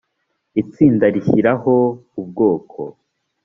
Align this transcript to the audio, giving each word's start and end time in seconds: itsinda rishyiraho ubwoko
itsinda 0.61 1.05
rishyiraho 1.13 1.73
ubwoko 2.21 2.81